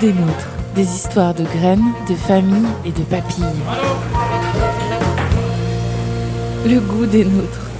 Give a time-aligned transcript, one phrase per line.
[0.00, 0.48] Des nôtres.
[0.74, 3.44] Des histoires de graines, de familles et de papilles.
[6.64, 7.70] Le goût des nôtres.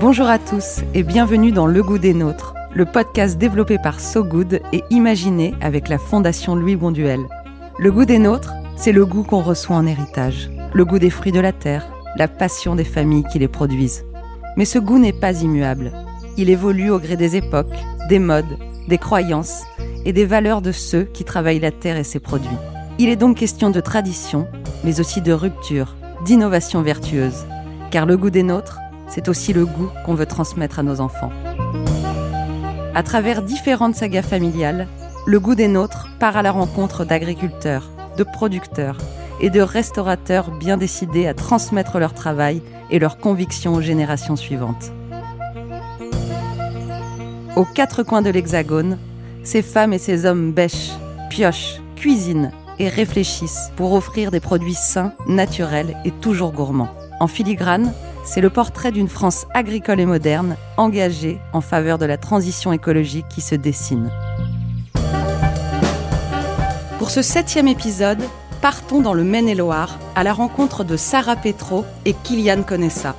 [0.00, 4.24] Bonjour à tous et bienvenue dans Le goût des nôtres, le podcast développé par So
[4.24, 7.20] Good et imaginé avec la Fondation Louis Bonduel.
[7.78, 11.30] Le goût des nôtres, c'est le goût qu'on reçoit en héritage, le goût des fruits
[11.30, 14.04] de la terre, la passion des familles qui les produisent.
[14.56, 15.92] Mais ce goût n'est pas immuable.
[16.36, 18.58] Il évolue au gré des époques, des modes,
[18.90, 19.62] des croyances
[20.04, 22.48] et des valeurs de ceux qui travaillent la terre et ses produits.
[22.98, 24.48] Il est donc question de tradition,
[24.84, 25.94] mais aussi de rupture,
[26.26, 27.46] d'innovation vertueuse.
[27.90, 31.30] Car le goût des nôtres, c'est aussi le goût qu'on veut transmettre à nos enfants.
[32.94, 34.88] À travers différentes sagas familiales,
[35.24, 38.98] le goût des nôtres part à la rencontre d'agriculteurs, de producteurs
[39.40, 44.92] et de restaurateurs bien décidés à transmettre leur travail et leurs convictions aux générations suivantes.
[47.56, 48.96] Aux quatre coins de l'Hexagone,
[49.42, 50.92] ces femmes et ces hommes bêchent,
[51.30, 56.94] piochent, cuisinent et réfléchissent pour offrir des produits sains, naturels et toujours gourmands.
[57.18, 57.92] En filigrane,
[58.24, 63.26] c'est le portrait d'une France agricole et moderne, engagée en faveur de la transition écologique
[63.28, 64.10] qui se dessine.
[66.98, 68.22] Pour ce septième épisode,
[68.62, 73.16] partons dans le Maine-et-Loire à la rencontre de Sarah Petro et Kylian Conessa.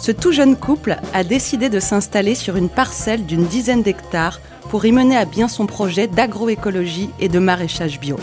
[0.00, 4.86] Ce tout jeune couple a décidé de s'installer sur une parcelle d'une dizaine d'hectares pour
[4.86, 8.16] y mener à bien son projet d'agroécologie et de maraîchage bio.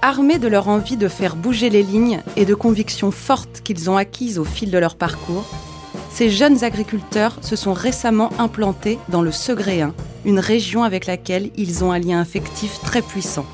[0.00, 3.98] Armés de leur envie de faire bouger les lignes et de convictions fortes qu'ils ont
[3.98, 5.44] acquises au fil de leur parcours,
[6.10, 9.92] ces jeunes agriculteurs se sont récemment implantés dans le Segréen,
[10.24, 13.44] une région avec laquelle ils ont un lien affectif très puissant.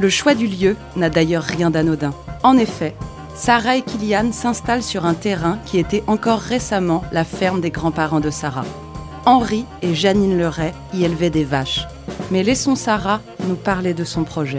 [0.00, 2.12] Le choix du lieu n'a d'ailleurs rien d'anodin.
[2.42, 2.94] En effet,
[3.34, 8.20] Sarah et Kylian s'installent sur un terrain qui était encore récemment la ferme des grands-parents
[8.20, 8.66] de Sarah.
[9.24, 11.86] Henri et Janine Leray y élevaient des vaches.
[12.30, 14.58] Mais laissons Sarah nous parler de son projet.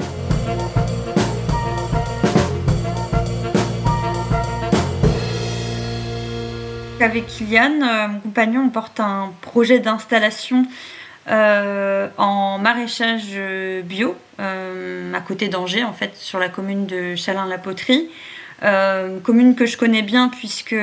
[7.00, 10.66] Avec Kylian, euh, mon compagnon, on porte un projet d'installation
[11.30, 18.10] euh, en maraîchage euh, bio à côté d'Angers, en fait, sur la commune de Chalin-la-Poterie.
[19.24, 20.76] Commune que je connais bien puisque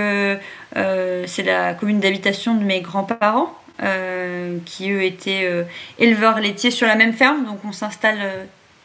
[0.75, 3.55] c'est la commune d'habitation de mes grands-parents.
[4.67, 5.49] qui eux étaient
[5.99, 8.19] éleveurs laitiers sur la même ferme, donc on s'installe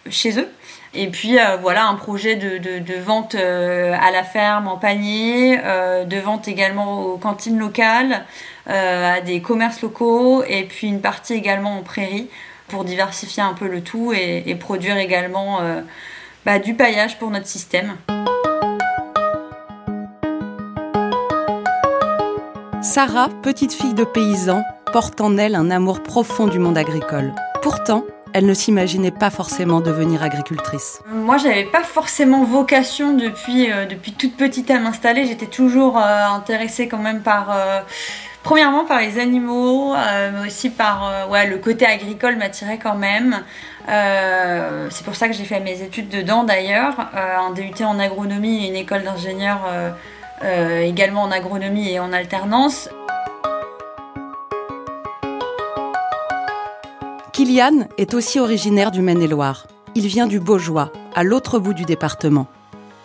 [0.09, 0.47] chez eux.
[0.93, 6.05] Et puis euh, voilà un projet de, vente euh, à la ferme en panier, euh,
[6.05, 8.25] de vente également aux cantines locales,
[8.67, 12.29] à des commerces locaux et puis une partie également en prairie
[12.67, 15.59] pour diversifier un peu le tout et, produire également
[16.47, 17.95] bah, du paillage pour notre système.
[22.85, 24.63] Sarah, petite fille de paysan,
[24.93, 27.33] porte en elle un amour profond du monde agricole.
[27.63, 31.01] Pourtant, elle ne s'imaginait pas forcément devenir agricultrice.
[31.07, 33.85] Moi, j'avais pas forcément vocation depuis, euh,
[34.19, 35.25] toute petite à m'installer.
[35.25, 37.81] J'étais toujours euh, intéressée quand même par, euh,
[38.43, 43.41] premièrement par les animaux, mais aussi par ouais, le côté agricole m'attirait quand même.
[43.87, 48.69] c'est pour ça que j'ai fait mes études dedans d'ailleurs, un DUT en agronomie et
[48.69, 49.61] une école d'ingénieur
[50.41, 52.89] également en agronomie et en alternance.
[57.35, 59.67] Kylian est aussi originaire du Maine-et-Loire.
[59.93, 62.47] Il vient du Beaujois, à l'autre bout du département.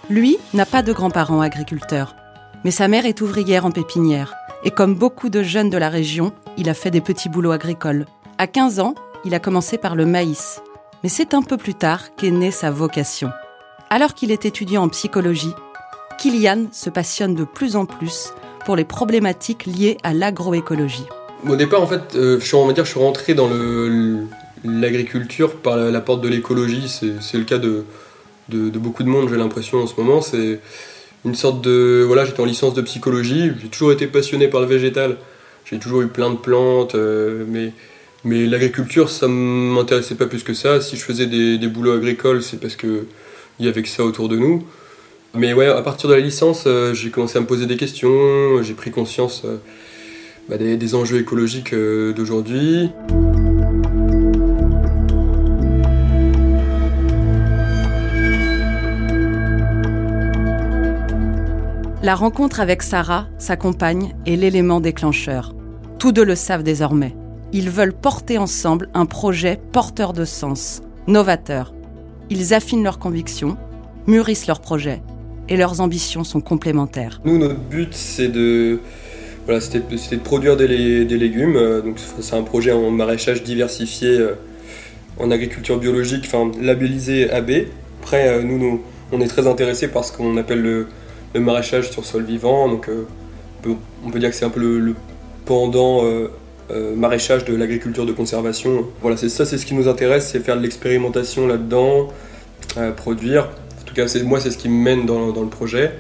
[0.09, 2.15] Lui n'a pas de grands-parents agriculteurs,
[2.63, 4.35] mais sa mère est ouvrière en pépinière.
[4.63, 8.07] Et comme beaucoup de jeunes de la région, il a fait des petits boulots agricoles.
[8.39, 10.63] À 15 ans, il a commencé par le maïs.
[11.03, 13.31] Mais c'est un peu plus tard qu'est née sa vocation.
[13.89, 15.55] Alors qu'il est étudiant en psychologie,
[16.21, 18.35] Kylian se passionne de plus en plus
[18.67, 21.07] pour les problématiques liées à l'agroécologie.
[21.49, 23.49] Au départ, en fait, euh, je, suis, on rentré dans
[24.63, 26.89] l'agriculture par la, porte de l'écologie.
[26.89, 27.85] C'est le cas de,
[28.51, 30.21] beaucoup de monde, j'ai l'impression, en ce moment.
[30.21, 30.61] C'est
[31.25, 32.05] une sorte de.
[32.07, 33.53] Voilà, j'étais en licence de psychologie.
[33.63, 35.17] J'ai toujours été passionné par le végétal.
[35.65, 37.73] J'ai toujours eu plein de plantes, euh, mais,
[38.47, 40.83] l'agriculture, ça ne m'intéressait pas plus que ça.
[40.83, 43.07] Si je faisais des, des boulots agricoles, c'est parce qu'il
[43.59, 44.67] y avait que ça autour de nous.
[45.35, 48.63] Mais ouais, à partir de la licence, euh, j'ai commencé à me poser des questions,
[48.63, 49.45] j'ai pris conscience.
[50.51, 52.91] Bah, des, enjeux écologiques euh, d'aujourd'hui.
[62.03, 65.55] La rencontre avec Sarah, sa compagne, est l'élément déclencheur.
[66.01, 67.15] Tous deux le savent désormais.
[67.53, 71.73] Ils veulent porter ensemble un projet porteur de sens, novateur.
[72.29, 73.57] Ils affinent leurs convictions,
[74.09, 75.01] mûrissent leurs projets,
[75.51, 77.21] et leurs ambitions sont complémentaires.
[77.25, 78.79] Nous, notre but, c'est de
[79.45, 80.69] Voilà, c'était de produire des,
[81.05, 81.59] légumes.
[81.85, 84.27] donc c'est un projet en maraîchage diversifié
[85.19, 87.51] en agriculture biologique, enfin labellisé AB.
[88.01, 88.81] Après, nous,
[89.13, 90.87] on est très intéressés par ce qu'on appelle le,
[91.35, 92.69] maraîchage sur sol vivant.
[92.69, 92.89] Donc
[93.67, 94.95] on peut, dire que c'est un peu le,
[95.47, 96.05] pendant
[96.97, 98.87] maraîchage de l'agriculture de conservation.
[99.03, 102.09] Voilà, c'est ça, c'est ce qui nous intéresse, c'est faire de l'expérimentation là-dedans,
[102.97, 103.49] produire.
[103.91, 105.91] En tout cas, moi, c'est ce qui me mène dans, le projet.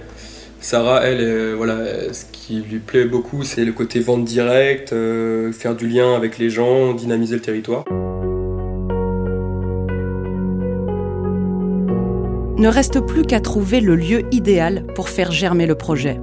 [0.60, 5.50] Sarah, elle, euh, voilà, ce qui lui plaît beaucoup, c'est le côté vente directe, euh,
[5.50, 7.84] faire du lien avec les gens, dynamiser le territoire.
[12.58, 16.20] Ne reste plus qu'à trouver le lieu idéal pour faire germer le projet.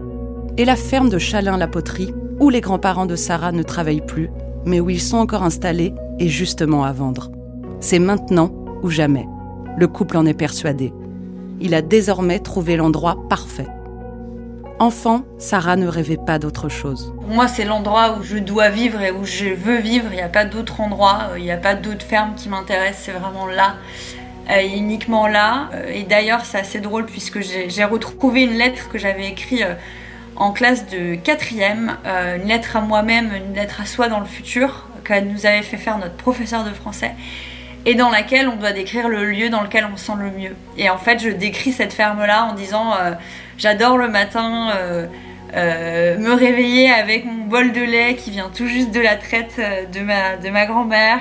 [0.55, 4.29] Et la ferme de Chalin-la-Poterie, où les grands-parents de Sarah ne travaillent plus,
[4.65, 7.29] mais où ils sont encore installés et justement à vendre.
[7.81, 8.53] C'est maintenant
[8.83, 9.25] ou jamais.
[9.77, 10.93] Le couple en est persuadé.
[11.59, 13.67] Il a désormais trouvé l'endroit parfait.
[14.79, 17.11] Enfant, Sarah ne rêvait pas d'autre chose.
[17.27, 20.05] Moi, c'est l'endroit où je dois vivre et où je veux vivre.
[20.11, 23.01] Il n'y a pas d'autre endroit, euh, il n'y a pas d'autre ferme qui m'intéresse.
[23.01, 23.77] C'est vraiment là,
[24.51, 25.69] euh, uniquement là.
[25.73, 29.65] Euh, et d'ailleurs, c'est assez drôle puisque j'ai retrouvé une lettre que j'avais écrite
[30.35, 34.87] en classe de quatrième, une lettre à moi-même, une lettre à soi dans le futur,
[35.03, 37.15] qu'elle nous avait fait faire notre professeur de français
[37.87, 40.55] et dans laquelle on doit décrire le lieu dans lequel on se sent le mieux.
[40.77, 43.13] Et en fait, je décris cette ferme-là en disant euh,
[43.57, 45.07] j'adore le matin euh,
[45.55, 49.61] euh, me réveiller avec mon bol de lait qui vient tout juste de la traite
[49.93, 51.19] de ma, de ma grand-mère.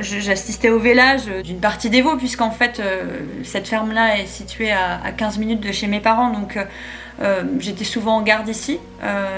[0.00, 2.82] J'assistais au vélage d'une partie des veaux, puisqu'en fait,
[3.44, 6.30] cette ferme-là est située à, à, 15 minutes de chez mes parents.
[6.30, 6.58] Donc,
[7.60, 8.80] j'étais souvent en garde ici.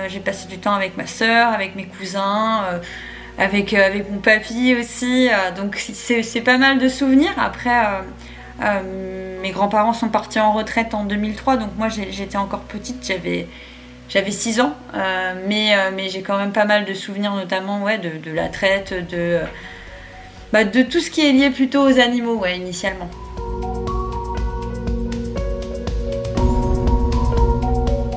[0.09, 2.63] J'ai passé du temps avec ma sœur, avec mes cousins
[3.39, 5.29] avec, euh, avec mon papy aussi.
[5.29, 7.33] Euh, donc c'est pas mal de souvenirs.
[7.39, 7.85] Après,
[8.63, 13.47] euh, mes grands-parents sont partis en retraite en 2003, donc moi j'étais encore petite, j'avais
[14.09, 14.73] j'avais 6 ans,
[15.47, 19.41] mais, mais j'ai quand même pas mal de souvenirs, notamment ouais, de, la traite, de,
[20.51, 23.11] bah, de tout ce qui est lié plutôt aux animaux, ouais, initialement.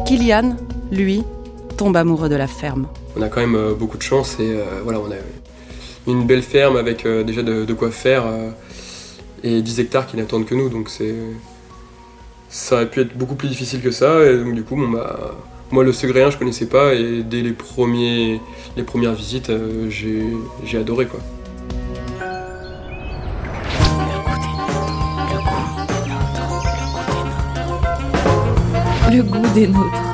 [0.05, 0.55] Kylian,
[0.93, 1.23] lui,
[1.77, 4.81] tombe amoureux de la ferme on a quand même euh, beaucoup de chance et euh,
[4.83, 5.15] voilà, on a
[6.07, 8.25] une belle ferme avec euh, déjà de, quoi faire
[9.43, 10.69] et 10 hectares qui n'attendent que nous.
[10.69, 11.15] Donc c'est
[12.49, 14.25] ça aurait pu être beaucoup plus difficile que ça.
[14.25, 15.35] Et donc du coup, bah,
[15.71, 18.41] moi le Segréen je connaissais pas et dès les, premiers,
[18.77, 19.51] les premières visites,
[19.89, 21.19] j'ai adoré quoi.
[29.13, 30.10] Le goût des nôtres.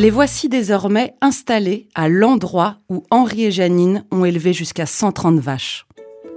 [0.00, 5.84] Les voici désormais installés à l'endroit où Henri et Janine ont élevé jusqu'à 130 vaches.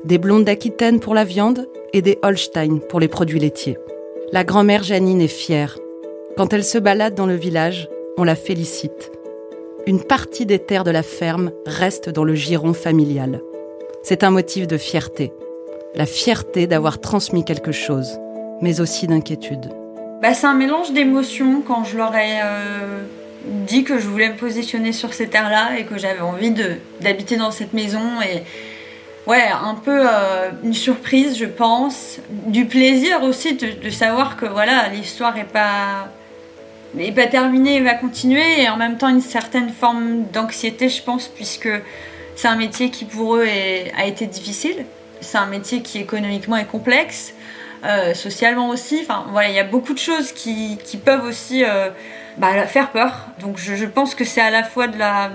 [0.04, 3.78] Des blondes d'Aquitaine pour la viande et des Holstein pour les produits laitiers.
[4.34, 5.78] La grand-mère Janine est fière.
[6.36, 7.88] Quand elle se balade dans le village,
[8.18, 9.14] on la félicite.
[9.88, 13.40] Une partie des terres de la ferme reste dans le giron familial.
[14.04, 15.32] C'est un motif de fierté.
[15.96, 18.20] La fierté d'avoir transmis quelque chose,
[18.60, 19.70] mais aussi d'inquiétude.
[20.22, 23.04] Bah, c'est un mélange d'émotions quand je leur ai euh,
[23.46, 26.54] dit que je voulais me positionner sur ces terres-là et que j'avais envie
[27.02, 28.44] d'habiter dans cette maison et
[29.28, 34.88] ouais, un peu euh, une surprise, je pense, du plaisir aussi de, savoir que voilà,
[34.90, 36.10] l'histoire est pas
[36.98, 41.28] est pas terminée, va continuer et en même temps une certaine forme d'anxiété, je pense,
[41.28, 41.70] puisque
[42.36, 43.46] c'est un métier qui pour eux
[43.98, 44.86] a été difficile.
[45.22, 47.34] C'est un métier qui économiquement est complexe,
[47.84, 49.00] euh, socialement aussi.
[49.02, 51.90] Enfin voilà, il y a beaucoup de choses qui, qui peuvent aussi euh,
[52.38, 53.28] bah, faire peur.
[53.40, 55.30] Donc je, pense que c'est à la fois de la,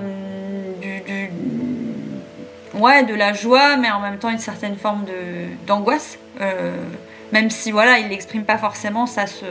[3.32, 5.04] joie, mais en même temps une certaine forme
[5.66, 6.18] d'angoisse.
[6.40, 6.72] Euh,
[7.32, 9.44] même si voilà, il l'exprime pas forcément, ça se,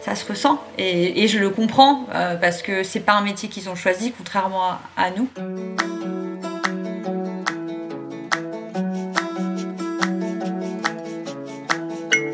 [0.00, 0.62] ça se ressent.
[0.78, 4.62] Et, je le comprends euh, parce que c'est pas un métier qu'ils ont choisi, contrairement
[4.64, 5.28] à, à nous.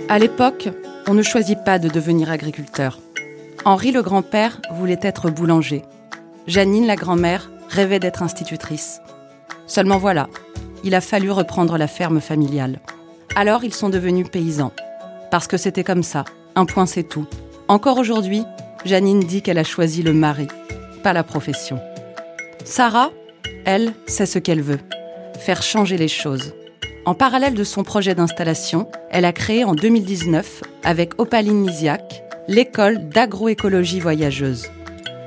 [0.08, 0.70] À l'époque,
[1.06, 2.98] on ne choisit pas de devenir agriculteur.
[3.64, 5.82] Henri le grand-père voulait être boulanger.
[6.46, 9.00] Janine la grand-mère rêvait d'être institutrice.
[9.66, 10.28] Seulement voilà,
[10.84, 12.80] il a fallu reprendre la ferme familiale.
[13.36, 14.72] Alors ils sont devenus paysans.
[15.30, 16.24] Parce que c'était comme ça,
[16.54, 17.26] un point c'est tout.
[17.68, 18.44] Encore aujourd'hui,
[18.84, 20.48] Janine dit qu'elle a choisi le mari,
[21.02, 21.78] pas la profession.
[22.64, 23.10] Sarah,
[23.66, 24.80] elle, sait ce qu'elle veut.
[25.38, 26.54] Faire changer les choses.
[27.04, 33.10] En parallèle de son projet d'installation, elle a créé en 2019, avec Opaline Nisiak, l'école
[33.10, 34.70] d'agroécologie voyageuse.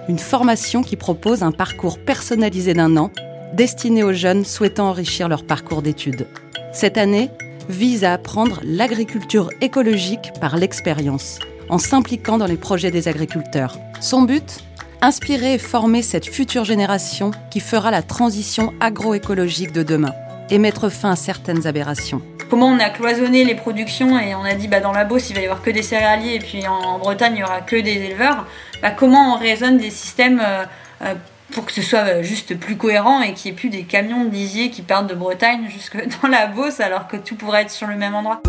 [0.10, 3.12] Une formation qui propose un parcours personnalisé d'un an
[3.54, 6.28] destiné aux jeunes souhaitant enrichir leur parcours d'études.
[6.74, 7.30] Cette année
[7.70, 11.38] vise à apprendre l'agriculture écologique par l'expérience,
[11.70, 13.78] en s'impliquant dans les projets des agriculteurs.
[14.00, 14.64] Son but?
[15.04, 20.14] Inspirer et former cette future génération qui fera la transition agroécologique de demain
[20.50, 22.22] et mettre fin à certaines aberrations.
[22.52, 25.38] Comment on a cloisonné les productions et on a dit bah, dans la Beauce il
[25.38, 27.94] va y avoir que des céréaliers et puis en, Bretagne il y aura que des
[27.94, 28.46] éleveurs.
[28.82, 30.66] Bah, comment on raisonne des systèmes euh,
[31.02, 31.14] euh,
[31.54, 34.26] pour que ce soit euh, juste plus cohérent et qu'il n'y ait plus des camions
[34.26, 37.88] de qui partent de Bretagne jusque dans la Beauce alors que tout pourrait être sur
[37.88, 38.42] le même endroit?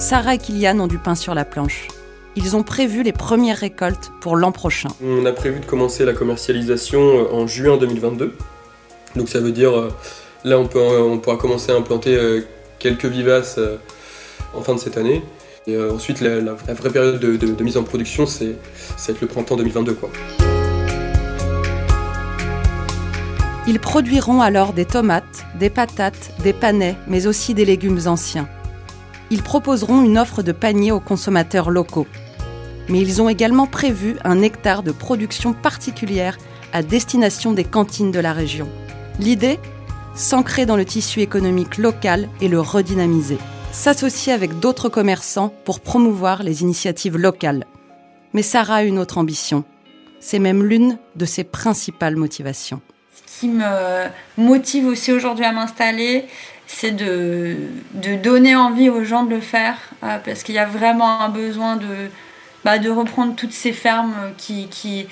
[0.00, 1.86] Sarah et Kylian ont du pain sur la planche.
[2.36, 4.90] Ils ont prévu les premières récoltes pour l'an prochain.
[5.02, 8.34] On a prévu de commencer la commercialisation euh, en juin 2022.
[9.16, 9.90] Donc ça veut dire, euh,
[10.44, 12.42] là on, peut, on pourra commencer à implanter
[12.78, 13.58] quelques vivaces
[14.54, 15.22] en fin de cette année.
[15.68, 18.54] Et euh, ensuite, la, vraie période de, mise en production, c'est
[19.08, 19.94] être le printemps 2022.
[19.94, 20.10] Quoi.
[23.66, 28.48] Ils produiront alors des tomates, des patates, des panais, mais aussi des légumes anciens.
[29.30, 32.06] Ils proposeront une offre de panier aux consommateurs locaux.
[32.88, 36.38] Mais ils ont également prévu un hectare de production particulière
[36.72, 38.68] à destination des cantines de la région.
[39.18, 39.58] L'idée
[40.14, 43.36] S'ancrer dans le tissu économique local et le redynamiser
[43.76, 47.66] s'associer avec d'autres commerçants pour promouvoir les initiatives locales.
[48.32, 49.64] Mais Sarah a une autre ambition.
[50.18, 52.80] C'est même l'une de ses principales motivations.
[53.14, 54.06] Ce qui me
[54.38, 56.24] motive aussi aujourd'hui à m'installer,
[56.66, 57.56] c'est de,
[58.22, 61.76] donner envie aux gens de le faire, euh, parce qu'il y a vraiment un besoin
[61.76, 62.08] de,
[62.66, 65.06] bah, de reprendre toutes ces fermes qui, qui,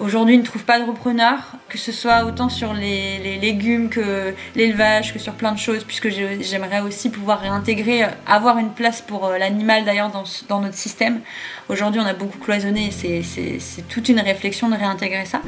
[0.00, 5.12] aujourd'hui ne trouvent pas de repreneurs, que ce soit autant sur les, légumes que l'élevage,
[5.12, 9.26] que sur plein de choses, puisque j'aimerais aussi pouvoir réintégrer, euh, avoir une place pour
[9.26, 11.20] euh, l'animal d'ailleurs dans, notre système.
[11.68, 15.40] Aujourd'hui, on a beaucoup cloisonné c'est toute une réflexion de réintégrer ça.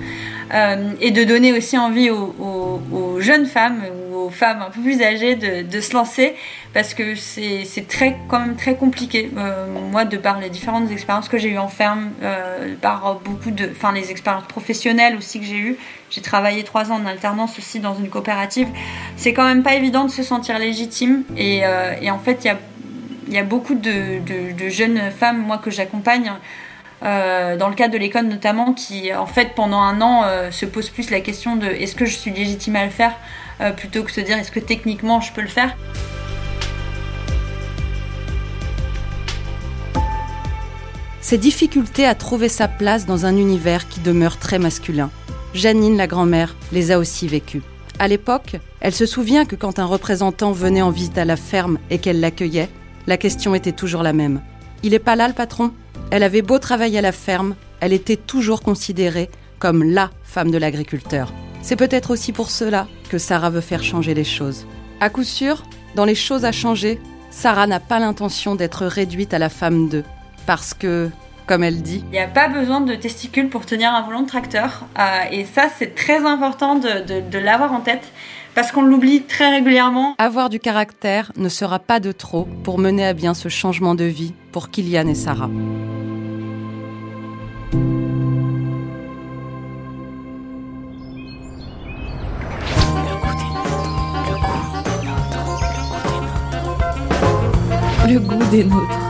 [0.54, 3.82] Euh, et de donner aussi envie aux, jeunes femmes
[4.30, 6.34] femmes un peu plus âgées de, se lancer,
[6.74, 9.30] parce que c'est très, quand même très compliqué.
[9.90, 12.10] moi, de par les différentes expériences que j'ai eues en ferme,
[12.80, 15.76] par beaucoup de, enfin les expériences professionnelle aussi que j'ai eu.
[16.10, 18.68] J'ai travaillé trois ans en alternance aussi dans une coopérative.
[19.16, 21.22] C'est quand même pas évident de se sentir légitime.
[21.36, 24.20] Et, euh, en fait, il y a, beaucoup de,
[24.68, 26.32] jeunes femmes, moi, que j'accompagne.
[27.02, 30.66] Euh, dans le cadre de l'école notamment, qui en fait pendant un an euh, se
[30.66, 33.14] posent plus la question de est-ce que je suis légitime à le faire?
[33.76, 35.76] Plutôt que se dire est-ce que techniquement je peux le faire?
[41.20, 45.10] Ses difficultés à trouver sa place dans un univers qui demeure très masculin.
[45.54, 47.62] Janine, la grand-mère, les a aussi vécues.
[47.98, 51.78] À l'époque, elle se souvient que quand un représentant venait en visite à la ferme
[51.90, 52.70] et qu'elle l'accueillait,
[53.06, 54.40] la question était toujours la même.
[54.82, 55.72] Il est pas là le patron?
[56.10, 60.58] Elle avait beau travailler à la ferme, elle était toujours considérée comme LA femme de
[60.58, 61.32] l'agriculteur.
[61.62, 64.66] C'est peut-être aussi pour cela que Sarah veut faire changer les choses.
[65.00, 65.64] À coup sûr,
[65.96, 67.00] dans les choses à changer,
[67.30, 70.04] Sarah n'a pas l'intention d'être réduite à la femme d'eux
[70.46, 71.10] parce que,
[71.46, 74.28] comme elle dit, il n'y a pas besoin de testicules pour tenir un volant de
[74.28, 74.86] tracteur.
[74.98, 75.02] Euh,
[75.32, 78.12] et ça, c'est très important de, l'avoir en tête
[78.54, 80.14] parce qu'on l'oublie très régulièrement.
[80.18, 84.04] Avoir du caractère ne sera pas de trop pour mener à bien ce changement de
[84.04, 85.50] vie pour Kylian et Sarah.
[98.10, 99.09] Le goût des nôtres.